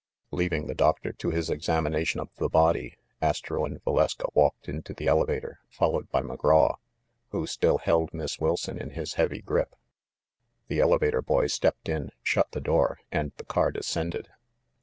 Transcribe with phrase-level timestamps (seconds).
[0.31, 5.05] Leaving the doctor to his examination of the body, Astro and Valeska walked into the
[5.05, 6.77] elevator, followed by McGraw,
[7.29, 9.75] who still held Miss Wilson in his heavy grip.
[10.69, 14.29] The elevator boy stepped in, shut the door, and the car descended.